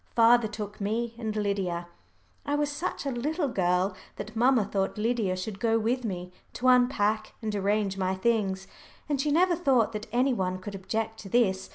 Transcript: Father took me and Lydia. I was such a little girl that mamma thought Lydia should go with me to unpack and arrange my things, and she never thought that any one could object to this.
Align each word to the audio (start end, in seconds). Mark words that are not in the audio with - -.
Father 0.15 0.47
took 0.47 0.81
me 0.81 1.13
and 1.19 1.35
Lydia. 1.35 1.87
I 2.43 2.55
was 2.55 2.71
such 2.71 3.05
a 3.05 3.11
little 3.11 3.47
girl 3.49 3.95
that 4.15 4.35
mamma 4.35 4.65
thought 4.65 4.97
Lydia 4.97 5.35
should 5.37 5.59
go 5.59 5.77
with 5.77 6.03
me 6.03 6.31
to 6.53 6.69
unpack 6.69 7.35
and 7.39 7.53
arrange 7.53 7.99
my 7.99 8.15
things, 8.15 8.65
and 9.07 9.21
she 9.21 9.29
never 9.31 9.55
thought 9.55 9.91
that 9.91 10.07
any 10.11 10.33
one 10.33 10.57
could 10.57 10.73
object 10.73 11.19
to 11.19 11.29
this. 11.29 11.69